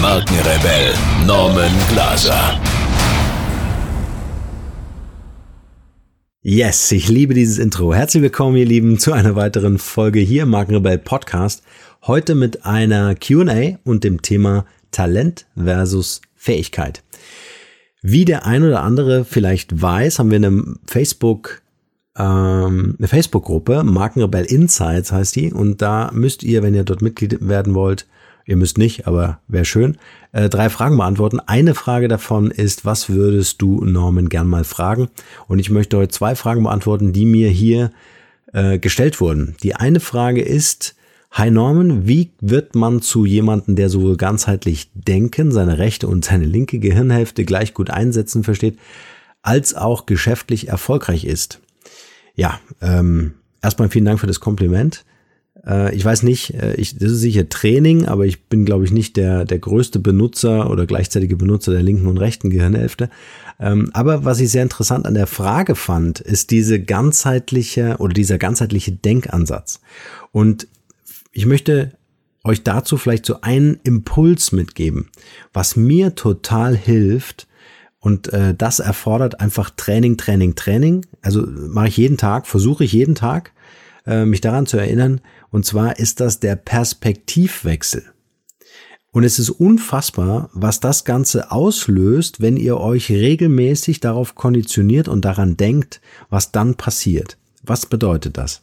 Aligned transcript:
Markenrebell 0.00 0.94
Norman 1.26 1.70
Glaser. 1.90 2.58
Yes, 6.40 6.90
ich 6.90 7.08
liebe 7.10 7.34
dieses 7.34 7.58
Intro. 7.58 7.92
Herzlich 7.92 8.22
willkommen, 8.22 8.56
ihr 8.56 8.64
Lieben, 8.64 8.98
zu 8.98 9.12
einer 9.12 9.36
weiteren 9.36 9.76
Folge 9.78 10.20
hier 10.20 10.44
im 10.44 10.50
Markenrebell 10.50 10.96
Podcast. 10.96 11.62
Heute 12.06 12.34
mit 12.34 12.64
einer 12.64 13.14
QA 13.14 13.78
und 13.84 14.02
dem 14.02 14.22
Thema 14.22 14.64
Talent 14.90 15.44
versus 15.54 16.22
Fähigkeit. 16.34 17.02
Wie 18.00 18.24
der 18.24 18.46
ein 18.46 18.64
oder 18.64 18.82
andere 18.82 19.26
vielleicht 19.26 19.82
weiß, 19.82 20.18
haben 20.18 20.30
wir 20.30 20.36
eine 20.36 20.76
Facebook 20.86 21.60
ähm, 22.16 22.96
eine 22.98 23.08
Facebook-Gruppe, 23.08 23.84
Markenrebell 23.84 24.46
Insights 24.46 25.12
heißt 25.12 25.36
die, 25.36 25.52
und 25.52 25.82
da 25.82 26.10
müsst 26.14 26.42
ihr, 26.42 26.62
wenn 26.62 26.74
ihr 26.74 26.84
dort 26.84 27.02
Mitglied 27.02 27.46
werden 27.46 27.74
wollt, 27.74 28.06
ihr 28.46 28.56
müsst 28.56 28.78
nicht, 28.78 29.06
aber 29.06 29.40
wäre 29.48 29.64
schön, 29.64 29.98
äh, 30.32 30.48
drei 30.48 30.70
Fragen 30.70 30.96
beantworten. 30.96 31.40
Eine 31.40 31.74
Frage 31.74 32.08
davon 32.08 32.50
ist, 32.50 32.84
was 32.84 33.08
würdest 33.08 33.62
du 33.62 33.84
Norman 33.84 34.28
gern 34.28 34.46
mal 34.46 34.64
fragen? 34.64 35.08
Und 35.48 35.58
ich 35.58 35.70
möchte 35.70 35.96
heute 35.96 36.12
zwei 36.12 36.34
Fragen 36.34 36.62
beantworten, 36.62 37.12
die 37.12 37.26
mir 37.26 37.48
hier 37.48 37.92
äh, 38.52 38.78
gestellt 38.78 39.20
wurden. 39.20 39.56
Die 39.62 39.74
eine 39.74 40.00
Frage 40.00 40.42
ist, 40.42 40.94
Hi 41.32 41.48
Norman, 41.48 42.08
wie 42.08 42.32
wird 42.40 42.74
man 42.74 43.02
zu 43.02 43.24
jemandem, 43.24 43.76
der 43.76 43.88
sowohl 43.88 44.16
ganzheitlich 44.16 44.90
denken, 44.94 45.52
seine 45.52 45.78
rechte 45.78 46.08
und 46.08 46.24
seine 46.24 46.44
linke 46.44 46.80
Gehirnhälfte 46.80 47.44
gleich 47.44 47.72
gut 47.72 47.88
einsetzen 47.88 48.42
versteht, 48.42 48.78
als 49.40 49.74
auch 49.74 50.06
geschäftlich 50.06 50.66
erfolgreich 50.66 51.24
ist? 51.24 51.60
Ja, 52.34 52.58
ähm, 52.82 53.34
erstmal 53.62 53.90
vielen 53.90 54.06
Dank 54.06 54.18
für 54.18 54.26
das 54.26 54.40
Kompliment. 54.40 55.04
Äh, 55.66 55.94
ich 55.94 56.04
weiß 56.04 56.22
nicht, 56.22 56.54
äh, 56.54 56.74
ich, 56.74 56.96
das 56.96 57.12
ist 57.12 57.20
sicher 57.20 57.48
Training, 57.48 58.06
aber 58.06 58.26
ich 58.26 58.44
bin, 58.44 58.64
glaube 58.64 58.84
ich, 58.84 58.92
nicht 58.92 59.16
der, 59.16 59.44
der 59.44 59.58
größte 59.58 59.98
Benutzer 59.98 60.70
oder 60.70 60.86
gleichzeitige 60.86 61.36
Benutzer 61.36 61.72
der 61.72 61.82
linken 61.82 62.06
und 62.06 62.18
rechten 62.18 62.50
Gehirnhälfte. 62.50 63.10
Ähm, 63.58 63.90
aber 63.92 64.24
was 64.24 64.40
ich 64.40 64.50
sehr 64.50 64.62
interessant 64.62 65.06
an 65.06 65.14
der 65.14 65.26
Frage 65.26 65.74
fand, 65.74 66.20
ist 66.20 66.50
diese 66.50 66.80
ganzheitliche 66.80 67.96
oder 67.98 68.12
dieser 68.12 68.38
ganzheitliche 68.38 68.92
Denkansatz. 68.92 69.80
Und 70.32 70.66
ich 71.32 71.46
möchte 71.46 71.92
euch 72.42 72.62
dazu 72.62 72.96
vielleicht 72.96 73.26
so 73.26 73.42
einen 73.42 73.78
Impuls 73.84 74.52
mitgeben, 74.52 75.10
was 75.52 75.76
mir 75.76 76.14
total 76.14 76.76
hilft. 76.76 77.46
Und 77.98 78.32
äh, 78.32 78.54
das 78.54 78.78
erfordert 78.78 79.40
einfach 79.40 79.68
Training, 79.68 80.16
Training, 80.16 80.54
Training. 80.54 81.04
Also 81.20 81.46
mache 81.46 81.88
ich 81.88 81.98
jeden 81.98 82.16
Tag, 82.16 82.46
versuche 82.46 82.84
ich 82.84 82.92
jeden 82.92 83.14
Tag, 83.14 83.52
äh, 84.10 84.26
mich 84.26 84.40
daran 84.40 84.66
zu 84.66 84.76
erinnern. 84.76 85.20
Und 85.50 85.64
zwar 85.64 85.98
ist 85.98 86.20
das 86.20 86.40
der 86.40 86.56
Perspektivwechsel. 86.56 88.04
Und 89.12 89.24
es 89.24 89.38
ist 89.38 89.50
unfassbar, 89.50 90.50
was 90.52 90.80
das 90.80 91.04
Ganze 91.04 91.50
auslöst, 91.50 92.40
wenn 92.40 92.56
ihr 92.56 92.78
euch 92.78 93.10
regelmäßig 93.10 94.00
darauf 94.00 94.34
konditioniert 94.34 95.08
und 95.08 95.24
daran 95.24 95.56
denkt, 95.56 96.00
was 96.28 96.52
dann 96.52 96.74
passiert. 96.74 97.36
Was 97.62 97.86
bedeutet 97.86 98.36
das? 98.36 98.62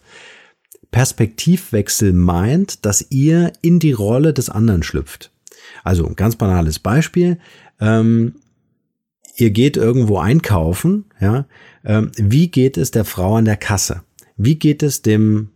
Perspektivwechsel 0.92 2.14
meint, 2.14 2.86
dass 2.86 3.08
ihr 3.10 3.52
in 3.62 3.80
die 3.80 3.92
Rolle 3.92 4.34
des 4.34 4.50
anderen 4.50 4.84
schlüpft. 4.84 5.32
Also 5.84 6.06
ein 6.06 6.16
ganz 6.16 6.38
banales 6.38 6.80
Beispiel. 6.80 7.40
Ähm, 7.80 8.36
ihr 9.36 9.52
geht 9.52 9.76
irgendwo 9.76 10.18
einkaufen, 10.18 11.06
ja. 11.20 11.46
Ähm, 11.86 12.12
wie 12.18 12.50
geht 12.50 12.78
es 12.78 12.92
der 12.92 13.06
Frau 13.06 13.36
an 13.36 13.46
der 13.46 13.58
Kasse? 13.58 14.02
Wie 14.38 14.56
geht 14.56 14.84
es 14.84 15.02
dem, 15.02 15.50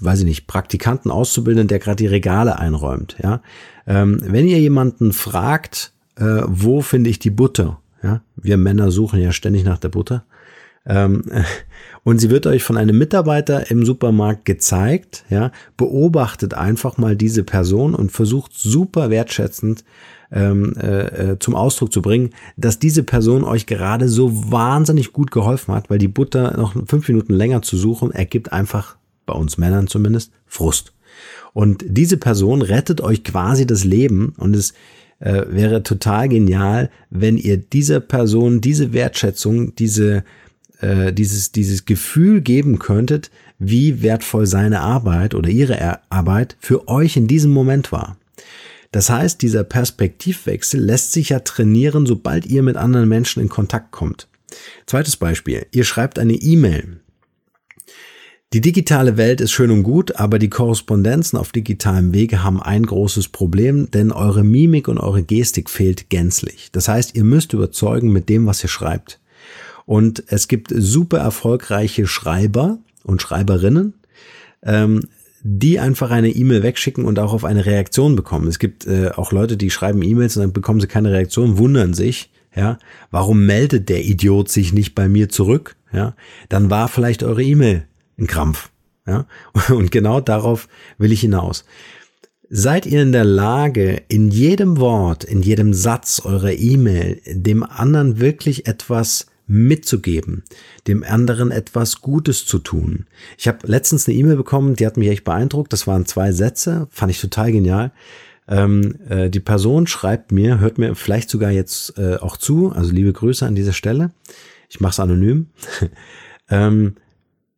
weiß 0.00 0.20
ich 0.20 0.24
nicht, 0.24 0.46
Praktikanten, 0.46 1.10
Auszubildenden, 1.10 1.68
der 1.68 1.78
gerade 1.78 1.96
die 1.96 2.06
Regale 2.06 2.58
einräumt, 2.58 3.16
ja? 3.22 3.42
Ähm, 3.86 4.20
wenn 4.22 4.46
ihr 4.46 4.60
jemanden 4.60 5.12
fragt, 5.12 5.92
äh, 6.16 6.42
wo 6.46 6.82
finde 6.82 7.10
ich 7.10 7.18
die 7.18 7.30
Butter? 7.30 7.80
Ja, 8.02 8.22
wir 8.36 8.56
Männer 8.56 8.90
suchen 8.90 9.20
ja 9.20 9.32
ständig 9.32 9.64
nach 9.64 9.78
der 9.78 9.88
Butter. 9.88 10.24
Ähm, 10.86 11.24
und 12.04 12.18
sie 12.18 12.30
wird 12.30 12.46
euch 12.46 12.62
von 12.62 12.76
einem 12.76 12.98
Mitarbeiter 12.98 13.70
im 13.70 13.84
Supermarkt 13.84 14.44
gezeigt. 14.44 15.24
Ja, 15.30 15.52
beobachtet 15.76 16.54
einfach 16.54 16.96
mal 16.98 17.16
diese 17.16 17.44
Person 17.44 17.94
und 17.94 18.12
versucht 18.12 18.52
super 18.54 19.10
wertschätzend 19.10 19.84
ähm, 20.32 20.74
äh, 20.76 21.32
äh, 21.32 21.38
zum 21.38 21.54
Ausdruck 21.54 21.92
zu 21.92 22.02
bringen, 22.02 22.30
dass 22.56 22.78
diese 22.78 23.02
Person 23.02 23.44
euch 23.44 23.66
gerade 23.66 24.08
so 24.08 24.50
wahnsinnig 24.50 25.12
gut 25.12 25.30
geholfen 25.30 25.74
hat, 25.74 25.90
weil 25.90 25.98
die 25.98 26.08
Butter 26.08 26.56
noch 26.56 26.74
fünf 26.86 27.06
Minuten 27.08 27.34
länger 27.34 27.62
zu 27.62 27.76
suchen 27.76 28.10
ergibt 28.10 28.52
einfach 28.52 28.96
bei 29.26 29.34
uns 29.34 29.58
Männern 29.58 29.86
zumindest 29.86 30.32
Frust. 30.46 30.92
Und 31.52 31.84
diese 31.86 32.16
Person 32.16 32.62
rettet 32.62 33.00
euch 33.00 33.24
quasi 33.24 33.66
das 33.66 33.84
Leben 33.84 34.34
und 34.38 34.56
es 34.56 34.72
äh, 35.20 35.44
wäre 35.48 35.82
total 35.82 36.28
genial, 36.28 36.90
wenn 37.10 37.36
ihr 37.36 37.58
dieser 37.58 38.00
Person 38.00 38.60
diese 38.60 38.92
Wertschätzung, 38.92 39.74
diese 39.74 40.24
äh, 40.80 41.12
dieses, 41.12 41.52
dieses 41.52 41.84
Gefühl 41.84 42.40
geben 42.40 42.78
könntet, 42.78 43.30
wie 43.58 44.02
wertvoll 44.02 44.46
seine 44.46 44.80
Arbeit 44.80 45.34
oder 45.34 45.48
ihre 45.48 46.00
Arbeit 46.10 46.56
für 46.58 46.88
euch 46.88 47.16
in 47.16 47.28
diesem 47.28 47.52
Moment 47.52 47.92
war. 47.92 48.16
Das 48.92 49.10
heißt, 49.10 49.42
dieser 49.42 49.64
Perspektivwechsel 49.64 50.80
lässt 50.80 51.12
sich 51.12 51.30
ja 51.30 51.40
trainieren, 51.40 52.06
sobald 52.06 52.46
ihr 52.46 52.62
mit 52.62 52.76
anderen 52.76 53.08
Menschen 53.08 53.42
in 53.42 53.48
Kontakt 53.48 53.90
kommt. 53.90 54.28
Zweites 54.86 55.16
Beispiel. 55.16 55.66
Ihr 55.72 55.84
schreibt 55.84 56.18
eine 56.18 56.34
E-Mail. 56.34 57.00
Die 58.52 58.60
digitale 58.60 59.16
Welt 59.16 59.40
ist 59.40 59.52
schön 59.52 59.70
und 59.70 59.82
gut, 59.82 60.16
aber 60.16 60.38
die 60.38 60.50
Korrespondenzen 60.50 61.38
auf 61.38 61.52
digitalem 61.52 62.12
Wege 62.12 62.44
haben 62.44 62.62
ein 62.62 62.84
großes 62.84 63.28
Problem, 63.28 63.90
denn 63.90 64.12
eure 64.12 64.44
Mimik 64.44 64.88
und 64.88 64.98
eure 64.98 65.22
Gestik 65.22 65.70
fehlt 65.70 66.10
gänzlich. 66.10 66.68
Das 66.70 66.86
heißt, 66.86 67.14
ihr 67.14 67.24
müsst 67.24 67.54
überzeugen 67.54 68.12
mit 68.12 68.28
dem, 68.28 68.44
was 68.44 68.62
ihr 68.62 68.68
schreibt. 68.68 69.20
Und 69.86 70.22
es 70.26 70.48
gibt 70.48 70.70
super 70.76 71.16
erfolgreiche 71.18 72.06
Schreiber 72.06 72.78
und 73.04 73.22
Schreiberinnen, 73.22 73.94
ähm, 74.62 75.08
die 75.42 75.80
einfach 75.80 76.10
eine 76.10 76.30
E-Mail 76.30 76.62
wegschicken 76.62 77.04
und 77.04 77.18
auch 77.18 77.32
auf 77.32 77.44
eine 77.44 77.66
Reaktion 77.66 78.14
bekommen. 78.14 78.46
Es 78.46 78.58
gibt 78.58 78.86
äh, 78.86 79.10
auch 79.10 79.32
Leute, 79.32 79.56
die 79.56 79.70
schreiben 79.70 80.02
E-Mails 80.02 80.36
und 80.36 80.42
dann 80.42 80.52
bekommen 80.52 80.80
sie 80.80 80.86
keine 80.86 81.12
Reaktion, 81.12 81.58
wundern 81.58 81.94
sich, 81.94 82.30
ja, 82.54 82.78
warum 83.10 83.46
meldet 83.46 83.88
der 83.88 84.04
Idiot 84.04 84.48
sich 84.48 84.72
nicht 84.72 84.94
bei 84.94 85.08
mir 85.08 85.28
zurück? 85.28 85.76
Ja, 85.92 86.14
dann 86.48 86.70
war 86.70 86.88
vielleicht 86.88 87.22
eure 87.22 87.42
E-Mail 87.42 87.86
ein 88.18 88.26
Krampf. 88.26 88.70
Ja, 89.06 89.26
und 89.68 89.90
genau 89.90 90.20
darauf 90.20 90.68
will 90.98 91.12
ich 91.12 91.20
hinaus. 91.20 91.64
Seid 92.48 92.84
ihr 92.84 93.02
in 93.02 93.12
der 93.12 93.24
Lage, 93.24 94.02
in 94.08 94.30
jedem 94.30 94.78
Wort, 94.78 95.24
in 95.24 95.42
jedem 95.42 95.72
Satz 95.72 96.20
eurer 96.20 96.52
E-Mail 96.52 97.20
dem 97.26 97.62
anderen 97.62 98.20
wirklich 98.20 98.66
etwas 98.66 99.26
mitzugeben, 99.52 100.44
dem 100.86 101.04
anderen 101.04 101.50
etwas 101.50 102.00
Gutes 102.00 102.46
zu 102.46 102.58
tun. 102.58 103.06
Ich 103.36 103.46
habe 103.46 103.66
letztens 103.66 104.08
eine 104.08 104.16
E-Mail 104.16 104.36
bekommen, 104.36 104.76
die 104.76 104.86
hat 104.86 104.96
mich 104.96 105.08
echt 105.08 105.24
beeindruckt. 105.24 105.74
Das 105.74 105.86
waren 105.86 106.06
zwei 106.06 106.32
Sätze, 106.32 106.88
fand 106.90 107.12
ich 107.12 107.20
total 107.20 107.52
genial. 107.52 107.92
Ähm, 108.48 108.96
äh, 109.08 109.28
die 109.28 109.40
Person 109.40 109.86
schreibt 109.86 110.32
mir, 110.32 110.58
hört 110.58 110.78
mir 110.78 110.94
vielleicht 110.94 111.28
sogar 111.28 111.50
jetzt 111.50 111.98
äh, 111.98 112.16
auch 112.16 112.38
zu, 112.38 112.72
also 112.72 112.92
liebe 112.92 113.12
Grüße 113.12 113.46
an 113.46 113.54
dieser 113.54 113.74
Stelle. 113.74 114.12
Ich 114.70 114.80
mache 114.80 114.92
es 114.92 115.00
anonym. 115.00 115.48
ähm, 116.48 116.94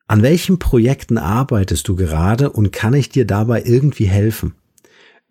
an 0.09 0.23
welchen 0.23 0.59
Projekten 0.59 1.17
arbeitest 1.17 1.87
du 1.87 1.95
gerade 1.95 2.51
und 2.51 2.73
kann 2.73 2.95
ich 2.95 3.09
dir 3.09 3.25
dabei 3.25 3.63
irgendwie 3.65 4.07
helfen? 4.07 4.55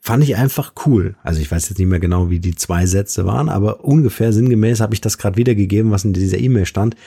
Fand 0.06 0.22
ich 0.22 0.36
einfach 0.36 0.74
cool. 0.86 1.16
Also 1.24 1.40
ich 1.40 1.50
weiß 1.50 1.70
jetzt 1.70 1.80
nicht 1.80 1.88
mehr 1.88 2.02
genau, 2.02 2.30
wie 2.30 2.40
die 2.40 2.56
zwei 2.56 2.86
Sätze 2.86 3.26
waren, 3.26 3.48
aber 3.48 3.86
ungefähr 3.86 4.34
sinngemäß 4.34 4.82
habe 4.82 4.94
ich 4.94 5.00
das 5.00 5.18
gerade 5.18 5.38
wiedergegeben, 5.38 5.92
was 5.92 6.04
in 6.04 6.12
dieser 6.12 6.40
E-Mail 6.40 6.66
stand. 6.66 6.98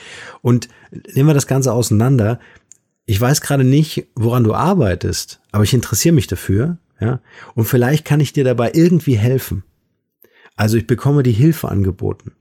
Und 0.41 0.67
nehmen 1.13 1.29
wir 1.29 1.35
das 1.35 1.45
Ganze 1.45 1.73
auseinander. 1.73 2.39
Ich 3.05 3.21
weiß 3.21 3.41
gerade 3.41 3.63
nicht, 3.63 4.07
woran 4.15 4.43
du 4.43 4.55
arbeitest, 4.55 5.41
aber 5.51 5.63
ich 5.63 5.75
interessiere 5.75 6.15
mich 6.15 6.25
dafür, 6.25 6.79
ja. 6.99 7.19
Und 7.53 7.65
vielleicht 7.65 8.03
kann 8.03 8.19
ich 8.19 8.33
dir 8.33 8.43
dabei 8.43 8.71
irgendwie 8.73 9.15
helfen. 9.15 9.63
Also 10.55 10.75
ich 10.75 10.87
bekomme 10.87 11.21
die 11.21 11.31
Hilfe 11.31 11.69
angeboten. 11.69 12.31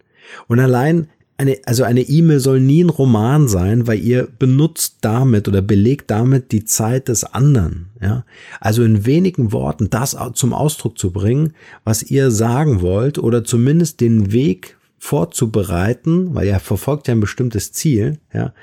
Und 0.49 0.59
allein 0.59 1.09
eine, 1.38 1.59
also 1.67 1.85
eine 1.85 2.03
E-Mail 2.03 2.41
soll 2.41 2.61
nie 2.61 2.83
ein 2.83 2.91
Roman 2.91 3.49
sein, 3.49 3.87
weil 3.87 3.99
ihr 3.99 4.29
benutzt 4.38 4.99
damit 5.03 5.49
oder 5.49 5.61
belegt 5.61 6.11
damit 6.11 6.53
die 6.53 6.65
Zeit 6.65 7.09
des 7.09 7.25
anderen. 7.25 7.91
Ja? 8.00 8.25
Also 8.61 8.83
in 8.83 9.05
wenigen 9.05 9.53
Worten 9.53 9.91
das 9.91 10.17
zum 10.35 10.53
Ausdruck 10.53 10.99
zu 10.99 11.11
bringen, 11.11 11.53
was 11.85 12.03
ihr 12.03 12.31
sagen 12.31 12.81
wollt 12.81 13.19
oder 13.19 13.44
zumindest 13.44 14.00
den 14.00 14.33
Weg 14.33 14.77
vorzubereiten, 14.99 16.35
weil 16.35 16.49
er 16.49 16.61
verfolgt 16.61 17.09
ja 17.09 17.15
ein 17.15 17.21
bestimmtes 17.21 17.73
Ziel, 17.73 18.19
ja, 18.33 18.55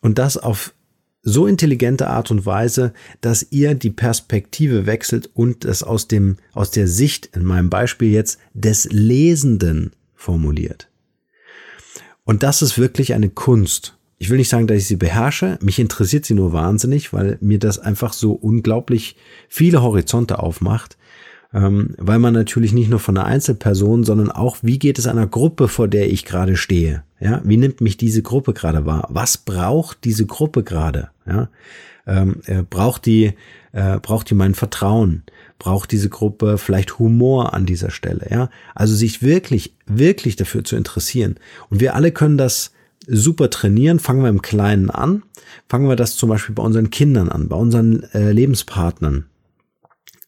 und 0.00 0.18
das 0.18 0.36
auf 0.36 0.74
so 1.22 1.46
intelligente 1.46 2.08
Art 2.08 2.30
und 2.30 2.44
Weise, 2.44 2.92
dass 3.22 3.46
ihr 3.50 3.74
die 3.74 3.90
Perspektive 3.90 4.86
wechselt 4.86 5.30
und 5.32 5.64
es 5.64 5.82
aus 5.82 6.06
dem, 6.06 6.36
aus 6.52 6.70
der 6.70 6.86
Sicht, 6.86 7.30
in 7.34 7.44
meinem 7.44 7.70
Beispiel 7.70 8.10
jetzt, 8.10 8.38
des 8.52 8.84
Lesenden 8.92 9.92
formuliert. 10.14 10.90
Und 12.24 12.42
das 12.42 12.62
ist 12.62 12.78
wirklich 12.78 13.14
eine 13.14 13.28
Kunst. 13.28 13.96
Ich 14.18 14.30
will 14.30 14.38
nicht 14.38 14.48
sagen, 14.48 14.66
dass 14.66 14.78
ich 14.78 14.86
sie 14.86 14.96
beherrsche. 14.96 15.58
Mich 15.60 15.78
interessiert 15.78 16.24
sie 16.24 16.34
nur 16.34 16.52
wahnsinnig, 16.52 17.12
weil 17.12 17.36
mir 17.40 17.58
das 17.58 17.78
einfach 17.78 18.12
so 18.12 18.32
unglaublich 18.32 19.16
viele 19.48 19.82
Horizonte 19.82 20.38
aufmacht. 20.38 20.96
Ähm, 21.52 21.94
weil 21.98 22.18
man 22.18 22.34
natürlich 22.34 22.72
nicht 22.72 22.90
nur 22.90 22.98
von 22.98 23.16
einer 23.16 23.26
Einzelperson, 23.26 24.02
sondern 24.02 24.30
auch, 24.32 24.56
wie 24.62 24.78
geht 24.78 24.98
es 24.98 25.06
einer 25.06 25.26
Gruppe, 25.26 25.68
vor 25.68 25.86
der 25.86 26.10
ich 26.10 26.24
gerade 26.24 26.56
stehe? 26.56 27.04
Ja, 27.20 27.40
wie 27.44 27.56
nimmt 27.56 27.80
mich 27.80 27.96
diese 27.96 28.22
Gruppe 28.22 28.54
gerade 28.54 28.86
wahr? 28.86 29.06
Was 29.10 29.38
braucht 29.38 30.04
diese 30.04 30.26
Gruppe 30.26 30.64
gerade? 30.64 31.10
Ja, 31.26 31.48
ähm, 32.06 32.40
äh, 32.46 32.62
braucht 32.68 33.06
die, 33.06 33.34
äh, 33.72 34.00
braucht 34.00 34.30
die 34.30 34.34
mein 34.34 34.54
Vertrauen? 34.54 35.22
Braucht 35.58 35.92
diese 35.92 36.08
Gruppe 36.08 36.58
vielleicht 36.58 36.98
Humor 36.98 37.54
an 37.54 37.66
dieser 37.66 37.90
Stelle? 37.90 38.26
Ja, 38.30 38.50
also 38.74 38.94
sich 38.94 39.22
wirklich, 39.22 39.76
wirklich 39.86 40.36
dafür 40.36 40.64
zu 40.64 40.76
interessieren. 40.76 41.36
Und 41.70 41.80
wir 41.80 41.94
alle 41.94 42.12
können 42.12 42.38
das 42.38 42.72
super 43.06 43.50
trainieren. 43.50 43.98
Fangen 43.98 44.22
wir 44.22 44.30
im 44.30 44.42
Kleinen 44.42 44.90
an. 44.90 45.22
Fangen 45.68 45.88
wir 45.88 45.96
das 45.96 46.16
zum 46.16 46.28
Beispiel 46.28 46.54
bei 46.54 46.62
unseren 46.62 46.90
Kindern 46.90 47.28
an, 47.28 47.48
bei 47.48 47.56
unseren 47.56 48.02
äh, 48.14 48.32
Lebenspartnern 48.32 49.26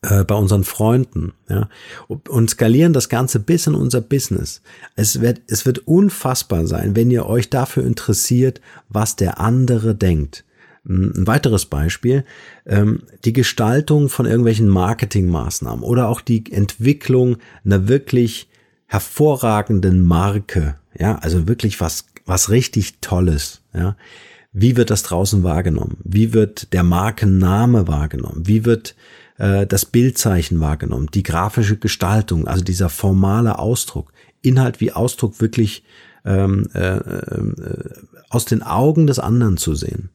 äh, 0.03 0.25
bei 0.25 0.35
unseren 0.35 0.65
Freunden, 0.65 1.33
ja, 1.49 1.69
und 2.09 2.51
skalieren 2.51 2.93
das 2.93 3.09
Ganze 3.09 3.41
bis 3.41 3.67
in 3.67 3.75
unser 3.75 4.01
Business. 4.01 4.63
Es 4.95 5.21
wird, 5.21 5.43
es 5.49 5.67
wird 5.67 5.81
unfassbar 5.87 6.67
sein, 6.67 6.95
wenn 6.97 7.11
ihr 7.11 7.27
euch 7.27 7.51
dafür 7.51 7.85
interessiert, 7.85 8.61
was 8.89 9.17
der 9.17 9.41
andere 9.41 9.95
denkt. 9.95 10.45
Ein 10.89 11.27
weiteres 11.27 11.67
Beispiel, 11.67 12.25
ähm, 12.65 13.03
die 13.25 13.33
Gestaltung 13.33 14.09
von 14.09 14.27
irgendwelchen 14.27 14.69
Marketingmaßnahmen 14.69 15.83
oder 15.83 16.09
auch 16.09 16.21
die 16.21 16.53
Entwicklung 16.53 17.39
einer 17.65 17.89
wirklich 17.89 18.49
hervorragenden 18.87 20.03
Marke, 20.03 20.77
ja, 20.97 21.17
also 21.19 21.49
wirklich 21.49 21.81
was, 21.81 22.07
was 22.25 22.51
richtig 22.51 23.01
Tolles, 23.01 23.63
ja. 23.75 23.97
Wie 24.59 24.79
wird 24.79 24.89
das 24.89 25.03
draußen 25.03 25.43
wahrgenommen? 25.43 25.99
Wie 26.03 26.33
wird 26.33 26.73
der 26.73 26.83
Markenname 26.83 27.89
wahrgenommen? 27.89 28.47
Wie 28.47 28.65
wird 28.65 28.95
äh, 29.37 29.67
das 29.67 29.85
Bildzeichen 29.85 30.61
wahrgenommen, 30.61 31.09
die 31.13 31.23
grafische 31.23 31.77
Gestaltung, 31.77 32.47
also 32.47 32.65
dieser 32.65 32.89
formale 32.89 33.59
Ausdruck, 33.59 34.13
Inhalt 34.43 34.81
wie 34.81 34.93
Ausdruck 34.93 35.41
wirklich 35.41 35.85
ähm, 36.27 36.69
äh, 36.75 36.97
äh, 36.97 37.55
aus 38.29 38.45
den 38.45 38.63
Augen 38.63 39.07
des 39.07 39.19
anderen 39.19 39.57
zu 39.57 39.75
sehen. 39.75 40.11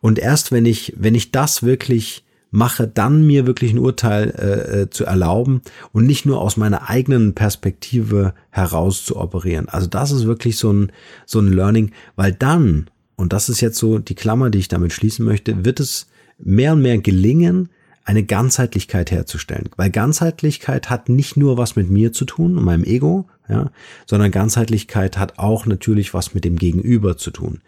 Und 0.00 0.18
erst 0.18 0.52
wenn 0.52 0.66
ich, 0.66 0.94
wenn 0.96 1.14
ich 1.14 1.32
das 1.32 1.62
wirklich 1.62 2.24
mache, 2.50 2.86
dann 2.86 3.26
mir 3.26 3.46
wirklich 3.46 3.72
ein 3.72 3.80
Urteil 3.80 4.30
äh, 4.30 4.82
äh, 4.82 4.90
zu 4.90 5.04
erlauben 5.04 5.62
und 5.92 6.06
nicht 6.06 6.24
nur 6.24 6.40
aus 6.40 6.56
meiner 6.56 6.88
eigenen 6.88 7.34
Perspektive 7.34 8.32
heraus 8.50 9.04
zu 9.04 9.16
operieren. 9.16 9.68
Also 9.68 9.88
das 9.88 10.12
ist 10.12 10.26
wirklich 10.26 10.56
so 10.56 10.72
ein, 10.72 10.92
so 11.26 11.40
ein 11.40 11.52
Learning, 11.52 11.90
weil 12.14 12.32
dann, 12.32 12.88
und 13.16 13.32
das 13.32 13.48
ist 13.48 13.60
jetzt 13.60 13.78
so 13.78 13.98
die 13.98 14.14
Klammer, 14.14 14.50
die 14.50 14.58
ich 14.58 14.68
damit 14.68 14.92
schließen 14.92 15.24
möchte, 15.24 15.64
wird 15.64 15.80
es 15.80 16.06
mehr 16.38 16.74
und 16.74 16.82
mehr 16.82 16.98
gelingen, 16.98 17.70
eine 18.04 18.22
Ganzheitlichkeit 18.22 19.10
herzustellen. 19.10 19.70
Weil 19.76 19.90
Ganzheitlichkeit 19.90 20.90
hat 20.90 21.08
nicht 21.08 21.36
nur 21.36 21.56
was 21.56 21.74
mit 21.74 21.90
mir 21.90 22.12
zu 22.12 22.24
tun 22.24 22.56
und 22.56 22.64
meinem 22.64 22.84
Ego, 22.84 23.26
ja, 23.48 23.70
sondern 24.06 24.30
Ganzheitlichkeit 24.30 25.18
hat 25.18 25.38
auch 25.38 25.66
natürlich 25.66 26.14
was 26.14 26.34
mit 26.34 26.44
dem 26.44 26.56
Gegenüber 26.56 27.16
zu 27.16 27.30
tun. 27.30 27.60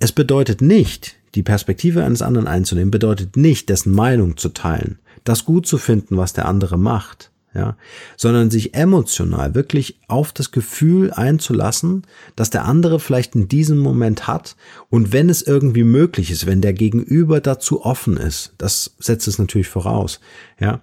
Es 0.00 0.12
bedeutet 0.12 0.60
nicht, 0.60 1.16
die 1.34 1.42
Perspektive 1.42 2.04
eines 2.04 2.22
anderen 2.22 2.46
einzunehmen, 2.46 2.90
bedeutet 2.90 3.36
nicht, 3.36 3.68
dessen 3.68 3.92
Meinung 3.92 4.36
zu 4.36 4.50
teilen, 4.50 4.98
das 5.24 5.44
gut 5.44 5.66
zu 5.66 5.78
finden, 5.78 6.16
was 6.16 6.32
der 6.32 6.46
andere 6.46 6.78
macht, 6.78 7.30
ja, 7.54 7.76
sondern 8.16 8.50
sich 8.50 8.74
emotional 8.74 9.54
wirklich 9.54 9.98
auf 10.08 10.32
das 10.32 10.50
Gefühl 10.50 11.12
einzulassen, 11.12 12.02
dass 12.36 12.50
der 12.50 12.64
andere 12.64 12.98
vielleicht 12.98 13.36
in 13.36 13.48
diesem 13.48 13.78
Moment 13.78 14.26
hat. 14.26 14.56
Und 14.90 15.12
wenn 15.12 15.30
es 15.30 15.40
irgendwie 15.42 15.84
möglich 15.84 16.30
ist, 16.32 16.46
wenn 16.46 16.60
der 16.60 16.72
Gegenüber 16.72 17.40
dazu 17.40 17.84
offen 17.84 18.16
ist, 18.16 18.52
das 18.58 18.94
setzt 18.98 19.28
es 19.28 19.38
natürlich 19.38 19.68
voraus, 19.68 20.20
ja, 20.58 20.80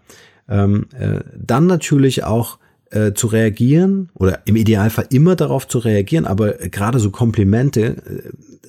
ähm, 0.47 0.87
äh, 0.97 1.19
dann 1.37 1.67
natürlich 1.67 2.23
auch 2.23 2.57
äh, 2.91 3.13
zu 3.13 3.27
reagieren 3.27 4.09
oder 4.13 4.41
im 4.45 4.55
Idealfall 4.55 5.07
immer 5.09 5.35
darauf 5.35 5.67
zu 5.67 5.79
reagieren, 5.79 6.25
aber 6.25 6.53
gerade 6.53 6.99
so 6.99 7.09
Komplimente 7.09 7.81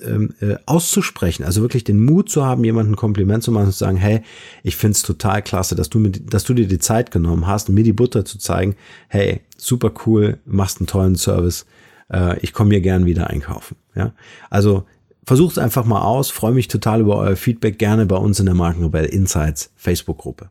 äh, 0.03 0.07
ähm, 0.07 0.35
äh, 0.41 0.57
auszusprechen, 0.67 1.45
also 1.45 1.63
wirklich 1.63 1.85
den 1.85 2.05
Mut 2.05 2.31
zu 2.31 2.45
haben, 2.45 2.65
jemanden 2.65 2.93
ein 2.93 2.97
Kompliment 2.97 3.43
zu 3.43 3.53
machen 3.53 3.67
und 3.67 3.73
zu 3.73 3.79
sagen, 3.79 3.97
hey, 3.97 4.23
ich 4.63 4.77
find's 4.77 5.03
total 5.03 5.43
klasse, 5.43 5.75
dass 5.75 5.91
du, 5.91 5.99
mir, 5.99 6.11
dass 6.11 6.45
du 6.45 6.55
dir 6.55 6.67
die 6.67 6.79
Zeit 6.79 7.11
genommen 7.11 7.47
hast, 7.47 7.69
mir 7.69 7.85
die 7.85 7.93
Butter 7.93 8.25
zu 8.25 8.39
zeigen, 8.39 8.77
hey, 9.09 9.41
super 9.57 9.93
cool, 10.07 10.39
machst 10.45 10.81
einen 10.81 10.87
tollen 10.87 11.17
Service, 11.17 11.67
äh, 12.13 12.39
ich 12.41 12.53
komme 12.53 12.71
hier 12.71 12.81
gern 12.81 13.07
wieder 13.07 13.29
einkaufen. 13.29 13.77
Ja, 13.95 14.13
also 14.51 14.85
versucht 15.25 15.59
einfach 15.59 15.85
mal 15.85 16.03
aus, 16.03 16.31
freue 16.31 16.53
mich 16.53 16.69
total 16.69 17.01
über 17.01 17.17
euer 17.17 17.37
Feedback, 17.37 17.79
gerne 17.79 18.07
bei 18.07 18.17
uns 18.17 18.41
in 18.41 18.47
der 18.47 18.55
Markenrebell 18.55 19.07
Insights 19.07 19.73
Facebook-Gruppe. 19.77 20.51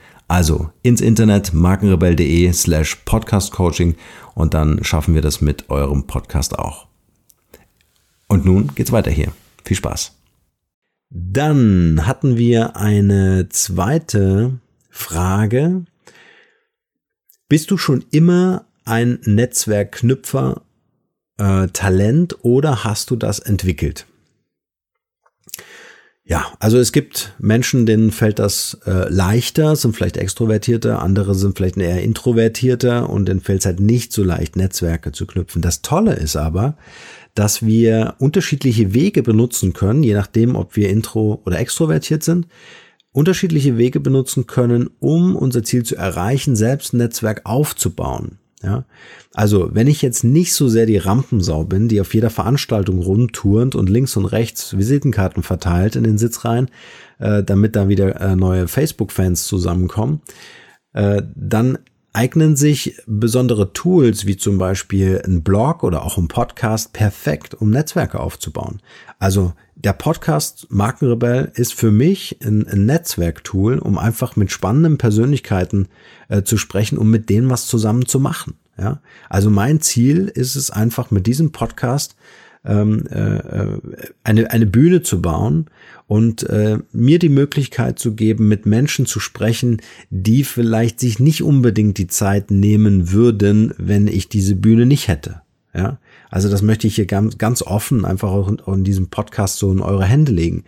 Also 0.31 0.71
ins 0.81 1.01
Internet 1.01 1.53
markenrebell.de 1.53 2.53
slash 2.53 2.95
podcastcoaching 3.03 3.97
und 4.33 4.53
dann 4.53 4.81
schaffen 4.81 5.13
wir 5.13 5.21
das 5.21 5.41
mit 5.41 5.69
eurem 5.69 6.07
Podcast 6.07 6.57
auch. 6.57 6.87
Und 8.29 8.45
nun 8.45 8.73
geht's 8.73 8.93
weiter 8.93 9.11
hier. 9.11 9.33
Viel 9.65 9.75
Spaß. 9.75 10.13
Dann 11.09 12.07
hatten 12.07 12.37
wir 12.37 12.77
eine 12.77 13.49
zweite 13.49 14.59
Frage. 14.89 15.83
Bist 17.49 17.69
du 17.69 17.75
schon 17.75 18.05
immer 18.11 18.63
ein 18.85 19.19
Netzwerkknüpfer 19.25 20.61
äh, 21.39 21.67
Talent 21.67 22.37
oder 22.43 22.85
hast 22.85 23.11
du 23.11 23.17
das 23.17 23.39
entwickelt? 23.39 24.05
Ja, 26.31 26.45
also 26.59 26.77
es 26.77 26.93
gibt 26.93 27.33
Menschen, 27.39 27.85
denen 27.85 28.09
fällt 28.09 28.39
das 28.39 28.77
äh, 28.85 29.09
leichter, 29.09 29.75
sind 29.75 29.97
vielleicht 29.97 30.15
extrovertierter, 30.15 31.01
andere 31.01 31.35
sind 31.35 31.57
vielleicht 31.57 31.75
eher 31.75 32.01
introvertierter 32.01 33.09
und 33.09 33.27
denen 33.27 33.41
fällt 33.41 33.59
es 33.59 33.65
halt 33.65 33.81
nicht 33.81 34.13
so 34.13 34.23
leicht, 34.23 34.55
Netzwerke 34.55 35.11
zu 35.11 35.25
knüpfen. 35.27 35.61
Das 35.61 35.81
Tolle 35.81 36.13
ist 36.13 36.37
aber, 36.37 36.77
dass 37.35 37.65
wir 37.65 38.15
unterschiedliche 38.19 38.93
Wege 38.93 39.23
benutzen 39.23 39.73
können, 39.73 40.03
je 40.03 40.13
nachdem, 40.13 40.55
ob 40.55 40.77
wir 40.77 40.87
intro 40.87 41.41
oder 41.45 41.59
extrovertiert 41.59 42.23
sind, 42.23 42.47
unterschiedliche 43.11 43.77
Wege 43.77 43.99
benutzen 43.99 44.47
können, 44.47 44.89
um 45.01 45.35
unser 45.35 45.63
Ziel 45.63 45.83
zu 45.83 45.97
erreichen, 45.97 46.55
selbst 46.55 46.93
ein 46.93 46.99
Netzwerk 46.99 47.41
aufzubauen. 47.43 48.37
Ja, 48.63 48.85
also 49.33 49.69
wenn 49.73 49.87
ich 49.87 50.03
jetzt 50.03 50.23
nicht 50.23 50.53
so 50.53 50.67
sehr 50.67 50.85
die 50.85 50.97
Rampensau 50.97 51.63
bin, 51.63 51.87
die 51.87 51.99
auf 51.99 52.13
jeder 52.13 52.29
Veranstaltung 52.29 52.99
rumturnt 52.99 53.73
und 53.73 53.89
links 53.89 54.15
und 54.17 54.25
rechts 54.25 54.77
Visitenkarten 54.77 55.41
verteilt 55.41 55.95
in 55.95 56.03
den 56.03 56.19
Sitzreihen, 56.19 56.69
äh, 57.17 57.41
damit 57.41 57.75
da 57.75 57.89
wieder 57.89 58.21
äh, 58.21 58.35
neue 58.35 58.67
Facebook-Fans 58.67 59.47
zusammenkommen, 59.47 60.21
äh, 60.93 61.23
dann 61.35 61.79
eignen 62.13 62.55
sich 62.55 62.97
besondere 63.05 63.73
Tools 63.73 64.25
wie 64.25 64.37
zum 64.37 64.57
Beispiel 64.57 65.21
ein 65.25 65.43
Blog 65.43 65.83
oder 65.83 66.03
auch 66.03 66.17
ein 66.17 66.27
Podcast 66.27 66.93
perfekt, 66.93 67.53
um 67.53 67.69
Netzwerke 67.69 68.19
aufzubauen. 68.19 68.81
Also 69.19 69.53
der 69.75 69.93
Podcast 69.93 70.67
Markenrebell 70.69 71.51
ist 71.55 71.73
für 71.73 71.91
mich 71.91 72.37
ein, 72.43 72.85
Netzwerktool, 72.85 73.79
um 73.79 73.97
einfach 73.97 74.35
mit 74.35 74.51
spannenden 74.51 74.97
Persönlichkeiten 74.97 75.87
äh, 76.27 76.43
zu 76.43 76.57
sprechen, 76.57 76.97
um 76.97 77.09
mit 77.09 77.29
denen 77.29 77.49
was 77.49 77.67
zusammen 77.67 78.05
zu 78.05 78.19
machen. 78.19 78.55
Ja, 78.77 79.01
also 79.29 79.49
mein 79.49 79.81
Ziel 79.81 80.27
ist 80.27 80.55
es 80.55 80.71
einfach 80.71 81.11
mit 81.11 81.27
diesem 81.27 81.51
Podcast 81.51 82.15
ähm, 82.63 83.05
äh, 83.07 83.37
äh, 83.37 83.79
eine, 84.23 84.51
eine 84.51 84.65
Bühne 84.65 85.01
zu 85.01 85.21
bauen 85.21 85.65
und 86.07 86.43
äh, 86.49 86.79
mir 86.91 87.19
die 87.19 87.29
Möglichkeit 87.29 87.99
zu 87.99 88.13
geben, 88.13 88.47
mit 88.47 88.65
Menschen 88.65 89.05
zu 89.05 89.19
sprechen, 89.19 89.81
die 90.09 90.43
vielleicht 90.43 90.99
sich 90.99 91.19
nicht 91.19 91.41
unbedingt 91.41 91.97
die 91.97 92.07
Zeit 92.07 92.51
nehmen 92.51 93.11
würden, 93.11 93.73
wenn 93.77 94.07
ich 94.07 94.29
diese 94.29 94.55
Bühne 94.55 94.85
nicht 94.85 95.07
hätte. 95.07 95.41
Ja, 95.73 95.99
also 96.29 96.49
das 96.49 96.61
möchte 96.61 96.85
ich 96.85 96.95
hier 96.95 97.05
ganz, 97.05 97.37
ganz 97.37 97.61
offen 97.61 98.03
einfach 98.03 98.29
auch 98.29 98.49
in, 98.49 98.59
auch 98.59 98.73
in 98.73 98.83
diesem 98.83 99.07
Podcast 99.07 99.57
so 99.57 99.71
in 99.71 99.79
eure 99.79 100.03
Hände 100.03 100.31
legen. 100.31 100.65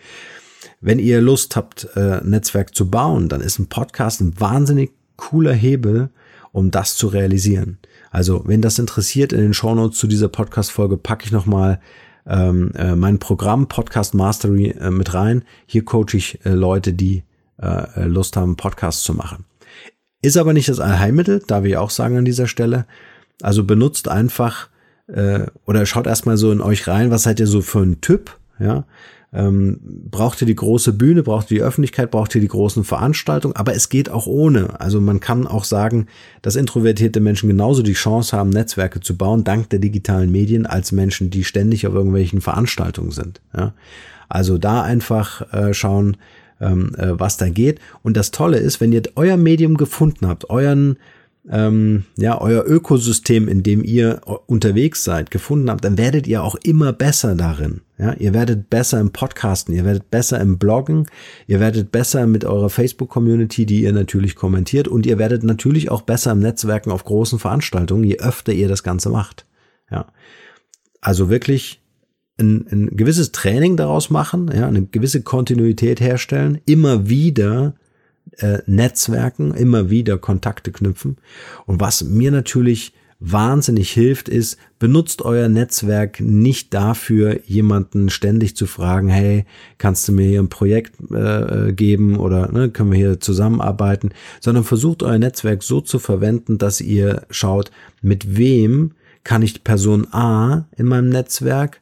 Wenn 0.80 0.98
ihr 0.98 1.22
Lust 1.22 1.56
habt, 1.56 1.90
äh, 1.96 2.22
Netzwerk 2.24 2.74
zu 2.74 2.90
bauen, 2.90 3.28
dann 3.30 3.42
ist 3.42 3.60
ein 3.60 3.68
Podcast 3.68 4.22
ein 4.22 4.40
wahnsinnig 4.40 4.92
cooler 5.18 5.54
Hebel, 5.54 6.10
um 6.52 6.72
das 6.72 6.96
zu 6.96 7.08
realisieren. 7.08 7.80
Also, 8.14 8.44
wenn 8.46 8.62
das 8.62 8.78
interessiert, 8.78 9.34
in 9.34 9.42
den 9.42 9.56
Shownotes 9.56 9.98
zu 9.98 10.06
dieser 10.06 10.28
Podcast-Folge 10.28 10.98
packe 10.98 11.26
ich 11.26 11.32
nochmal 11.32 11.80
ähm, 12.28 12.72
äh, 12.76 12.96
mein 12.96 13.18
Programm 13.18 13.68
Podcast 13.68 14.14
Mastery 14.14 14.68
äh, 14.80 14.92
mit 14.92 15.16
rein. 15.16 15.44
Hier 15.66 15.84
coache 15.84 16.14
ich 16.14 16.46
äh, 16.46 16.52
Leute, 16.52 16.94
die 16.94 17.24
äh, 17.60 18.06
Lust 18.06 18.38
haben, 18.38 18.56
Podcasts 18.56 19.02
zu 19.02 19.16
machen. 19.16 19.46
Ist 20.22 20.38
aber 20.38 20.54
nicht 20.54 20.70
das 20.70 20.80
Allheilmittel, 20.80 21.42
da 21.48 21.64
wir 21.64 21.82
auch 21.82 21.90
sagen 21.90 22.18
an 22.18 22.24
dieser 22.24 22.46
Stelle. 22.46 22.86
Also 23.42 23.64
benutzt 23.64 24.08
einfach 24.08 24.70
äh, 25.08 25.48
oder 25.66 25.88
schaut 25.88 26.06
erstmal 26.06 26.38
so 26.38 26.52
in 26.52 26.62
euch 26.62 26.88
rein, 26.88 27.10
was 27.10 27.24
seid 27.24 27.40
ihr 27.40 27.48
so 27.48 27.62
für 27.62 27.80
ein 27.80 28.00
Typ, 28.00 28.38
ja? 28.60 28.86
Ähm, 29.36 29.80
braucht 30.12 30.42
ihr 30.42 30.48
die 30.48 30.56
große 30.56 30.94
Bühne, 30.94 31.24
braucht 31.24 31.50
ihr 31.50 31.58
die 31.58 31.64
Öffentlichkeit, 31.64 32.12
braucht 32.12 32.36
ihr 32.36 32.42
die 32.42 32.48
großen 32.48 32.84
Veranstaltungen, 32.84 33.56
aber 33.56 33.74
es 33.74 33.90
geht 33.90 34.10
auch 34.10 34.28
ohne. 34.28 34.80
Also 34.80 35.02
man 35.02 35.20
kann 35.20 35.48
auch 35.48 35.64
sagen, 35.64 36.06
dass 36.44 36.56
introvertierte 36.56 37.20
Menschen 37.20 37.50
genauso 37.50 37.82
die 37.82 37.94
Chance 37.94 38.38
haben, 38.38 38.52
Netzwerke 38.52 39.00
zu 39.00 39.18
bauen, 39.18 39.44
dank 39.44 39.70
der 39.72 39.80
digitalen 39.80 40.32
Medien, 40.32 40.68
als 40.68 40.92
Menschen, 40.92 41.32
die 41.32 41.44
ständig 41.44 41.88
auf 41.88 41.96
irgendwelchen 41.96 42.42
Veranstaltungen 42.42 43.12
sind. 43.12 43.42
Ja? 43.58 43.74
Also 44.30 44.60
da 44.60 44.84
einfach 44.84 45.52
äh, 45.52 45.74
schauen, 45.74 46.18
ähm, 46.62 46.94
äh, 46.96 47.20
was 47.20 47.38
da 47.38 47.50
geht. 47.50 47.80
Und 48.04 48.16
das 48.16 48.30
Tolle 48.30 48.58
ist, 48.58 48.82
wenn 48.82 48.92
ihr 48.92 49.02
euer 49.16 49.38
Medium 49.38 49.78
gefunden 49.78 50.28
habt, 50.28 50.50
euren 50.52 50.98
ähm, 51.50 52.06
ja, 52.18 52.40
euer 52.40 52.64
Ökosystem, 52.66 53.48
in 53.48 53.64
dem 53.64 53.84
ihr 53.84 54.22
unterwegs 54.46 55.04
seid, 55.04 55.30
gefunden 55.30 55.70
habt, 55.70 55.84
dann 55.84 55.98
werdet 55.98 56.26
ihr 56.26 56.42
auch 56.44 56.56
immer 56.56 56.94
besser 56.94 57.36
darin. 57.36 57.82
Ja, 57.98 58.14
ihr 58.14 58.34
werdet 58.34 58.70
besser 58.70 59.00
im 59.00 59.12
Podcasten, 59.12 59.76
ihr 59.76 59.86
werdet 59.86 60.10
besser 60.10 60.40
im 60.40 60.58
Bloggen, 60.58 61.08
ihr 61.48 61.60
werdet 61.60 61.92
besser 61.92 62.26
mit 62.28 62.44
eurer 62.46 62.70
Facebook-Community, 62.70 63.66
die 63.66 63.84
ihr 63.84 63.94
natürlich 63.94 64.36
kommentiert 64.36 64.88
und 64.88 65.06
ihr 65.06 65.18
werdet 65.20 65.44
natürlich 65.44 65.92
auch 65.92 66.02
besser 66.02 66.32
im 66.32 66.40
Netzwerken 66.40 66.92
auf 66.92 67.04
großen 67.04 67.40
Veranstaltungen, 67.40 68.04
je 68.04 68.20
öfter 68.20 68.54
ihr 68.54 68.68
das 68.68 68.84
Ganze 68.84 69.10
macht. 69.10 69.46
Ja, 69.92 70.08
also 71.02 71.30
wirklich 71.30 71.82
ein, 72.40 72.66
ein 72.72 72.98
gewisses 72.98 73.32
Training 73.32 73.78
daraus 73.78 74.10
machen, 74.10 74.50
ja, 74.54 74.68
eine 74.68 74.86
gewisse 74.86 75.22
Kontinuität 75.22 76.00
herstellen, 76.00 76.60
immer 76.66 77.10
wieder 77.10 77.76
äh, 78.38 78.60
Netzwerken, 78.66 79.54
immer 79.54 79.90
wieder 79.90 80.18
Kontakte 80.18 80.72
knüpfen. 80.72 81.18
Und 81.66 81.80
was 81.80 82.04
mir 82.04 82.32
natürlich 82.32 82.94
wahnsinnig 83.26 83.92
hilft, 83.92 84.28
ist, 84.28 84.58
benutzt 84.80 85.22
euer 85.22 85.48
Netzwerk 85.48 86.20
nicht 86.20 86.74
dafür, 86.74 87.40
jemanden 87.46 88.10
ständig 88.10 88.58
zu 88.58 88.66
fragen, 88.66 89.08
hey, 89.08 89.46
kannst 89.78 90.08
du 90.08 90.12
mir 90.12 90.28
hier 90.28 90.42
ein 90.42 90.50
Projekt 90.50 90.96
äh, 91.12 91.72
geben 91.72 92.18
oder 92.18 92.52
ne, 92.52 92.70
können 92.70 92.92
wir 92.92 92.98
hier 92.98 93.20
zusammenarbeiten, 93.22 94.10
sondern 94.42 94.66
versucht 94.66 95.04
euer 95.04 95.20
Netzwerk 95.20 95.64
so 95.64 95.80
zu 95.80 96.00
verwenden, 96.00 96.58
dass 96.58 96.82
ihr 96.82 97.26
schaut, 97.30 97.72
mit 98.02 98.36
wem 98.36 98.92
kann 99.24 99.42
ich 99.42 99.64
Person 99.64 100.08
A 100.12 100.66
in 100.76 100.88
meinem 100.88 101.08
Netzwerk 101.08 101.80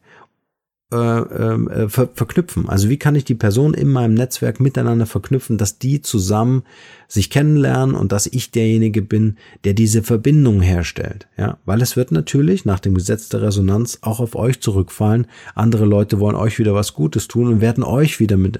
äh, 0.91 0.95
ähm, 0.95 1.69
äh, 1.69 1.87
ver 1.87 2.09
verknüpfen. 2.13 2.67
Also 2.67 2.89
wie 2.89 2.97
kann 2.97 3.15
ich 3.15 3.23
die 3.23 3.35
Person 3.35 3.73
in 3.73 3.87
meinem 3.87 4.13
Netzwerk 4.13 4.59
miteinander 4.59 5.05
verknüpfen, 5.05 5.57
dass 5.57 5.79
die 5.79 6.01
zusammen 6.01 6.63
sich 7.07 7.29
kennenlernen 7.29 7.95
und 7.95 8.11
dass 8.11 8.27
ich 8.27 8.51
derjenige 8.51 9.01
bin, 9.01 9.37
der 9.63 9.73
diese 9.73 10.03
Verbindung 10.03 10.61
herstellt. 10.61 11.27
Ja, 11.37 11.57
weil 11.65 11.81
es 11.81 11.95
wird 11.95 12.11
natürlich 12.11 12.65
nach 12.65 12.79
dem 12.79 12.93
Gesetz 12.93 13.29
der 13.29 13.41
Resonanz 13.41 13.99
auch 14.01 14.19
auf 14.19 14.35
euch 14.35 14.59
zurückfallen. 14.59 15.27
Andere 15.55 15.85
Leute 15.85 16.19
wollen 16.19 16.35
euch 16.35 16.59
wieder 16.59 16.73
was 16.73 16.93
Gutes 16.93 17.29
tun 17.29 17.47
und 17.47 17.61
werden 17.61 17.85
euch 17.85 18.19
wieder 18.19 18.35
mit, 18.35 18.59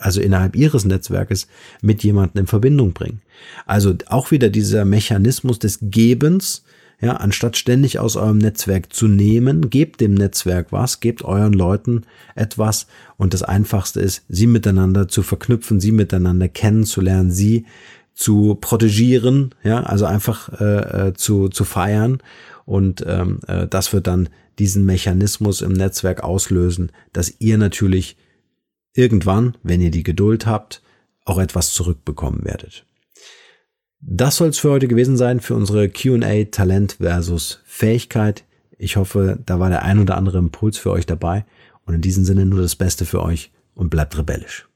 also 0.00 0.22
innerhalb 0.22 0.56
ihres 0.56 0.86
Netzwerkes 0.86 1.46
mit 1.82 2.02
jemandem 2.04 2.40
in 2.40 2.46
Verbindung 2.46 2.92
bringen. 2.94 3.20
Also 3.66 3.94
auch 4.06 4.30
wieder 4.30 4.48
dieser 4.48 4.86
Mechanismus 4.86 5.58
des 5.58 5.78
Gebens, 5.82 6.64
ja, 7.04 7.16
anstatt 7.16 7.58
ständig 7.58 7.98
aus 7.98 8.16
eurem 8.16 8.38
Netzwerk 8.38 8.90
zu 8.90 9.08
nehmen, 9.08 9.68
gebt 9.68 10.00
dem 10.00 10.14
Netzwerk 10.14 10.72
was, 10.72 11.00
gebt 11.00 11.22
euren 11.22 11.52
Leuten 11.52 12.06
etwas 12.34 12.86
und 13.18 13.34
das 13.34 13.42
einfachste 13.42 14.00
ist, 14.00 14.24
sie 14.30 14.46
miteinander 14.46 15.06
zu 15.06 15.22
verknüpfen, 15.22 15.80
sie 15.80 15.92
miteinander 15.92 16.48
kennenzulernen, 16.48 17.30
sie 17.30 17.66
zu 18.14 18.54
protegieren, 18.54 19.54
ja, 19.62 19.82
also 19.82 20.06
einfach 20.06 20.48
äh, 20.60 21.08
äh, 21.08 21.12
zu, 21.12 21.50
zu 21.50 21.64
feiern 21.64 22.22
und 22.64 23.04
ähm, 23.06 23.40
äh, 23.48 23.66
das 23.66 23.92
wird 23.92 24.06
dann 24.06 24.30
diesen 24.58 24.86
Mechanismus 24.86 25.60
im 25.60 25.74
Netzwerk 25.74 26.24
auslösen, 26.24 26.90
dass 27.12 27.34
ihr 27.38 27.58
natürlich 27.58 28.16
irgendwann, 28.94 29.58
wenn 29.62 29.82
ihr 29.82 29.90
die 29.90 30.04
Geduld 30.04 30.46
habt, 30.46 30.80
auch 31.26 31.38
etwas 31.38 31.74
zurückbekommen 31.74 32.44
werdet. 32.44 32.86
Das 34.06 34.36
soll 34.36 34.48
es 34.48 34.58
für 34.58 34.70
heute 34.70 34.86
gewesen 34.86 35.16
sein 35.16 35.40
für 35.40 35.54
unsere 35.54 35.88
QA 35.88 36.44
Talent 36.50 36.98
versus 37.00 37.60
Fähigkeit. 37.64 38.44
Ich 38.76 38.96
hoffe, 38.96 39.38
da 39.46 39.58
war 39.60 39.70
der 39.70 39.82
ein 39.82 39.98
oder 39.98 40.18
andere 40.18 40.38
Impuls 40.38 40.76
für 40.76 40.90
euch 40.90 41.06
dabei. 41.06 41.46
Und 41.86 41.94
in 41.94 42.00
diesem 42.02 42.24
Sinne 42.24 42.44
nur 42.44 42.60
das 42.60 42.76
Beste 42.76 43.06
für 43.06 43.22
euch 43.22 43.50
und 43.74 43.88
bleibt 43.88 44.16
rebellisch. 44.18 44.68